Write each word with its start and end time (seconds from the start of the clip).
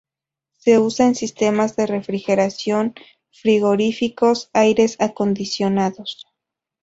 Se 0.57 0.79
usa 0.79 1.05
en 1.05 1.13
sistemas 1.13 1.75
de 1.75 1.85
refrigeración: 1.85 2.95
frigoríficos, 3.29 4.49
aires 4.51 4.95
acondicionados. 4.99 6.25